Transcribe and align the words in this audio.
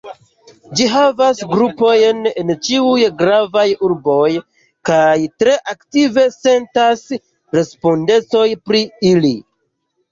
Ĝi 0.77 0.85
havas 0.91 1.41
grupojn 1.51 2.23
en 2.43 2.53
ĉiuj 2.69 3.05
gravaj 3.21 3.67
urboj, 3.89 4.33
kaj 4.91 5.05
tre 5.43 5.55
aktive 5.77 6.25
sentas 6.41 7.07
respondecon 7.61 8.59
pri 8.71 8.85
ili. 9.15 9.37